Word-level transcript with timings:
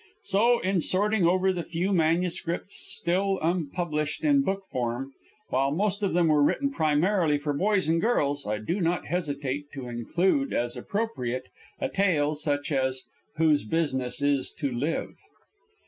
So, 0.23 0.57
in 0.61 0.81
sorting 0.81 1.27
over 1.27 1.53
the 1.53 1.61
few 1.61 1.93
manuscripts 1.93 2.73
still 2.75 3.37
unpublished 3.39 4.23
in 4.23 4.41
book 4.41 4.63
form, 4.65 5.13
while 5.49 5.69
most 5.69 6.01
of 6.01 6.15
them 6.15 6.27
were 6.27 6.41
written 6.41 6.71
primarily 6.71 7.37
for 7.37 7.53
boys 7.53 7.87
and 7.87 8.01
girls, 8.01 8.43
I 8.47 8.57
do 8.57 8.79
not 8.81 9.05
hesitate 9.05 9.71
to 9.73 9.87
include 9.89 10.55
as 10.55 10.75
appropriate 10.75 11.49
a 11.79 11.87
tale 11.87 12.33
such 12.33 12.71
as 12.71 13.03
"Whose 13.37 13.63
Business 13.63 14.23
Is 14.23 14.51
to 14.53 14.71
Live." 14.71 15.17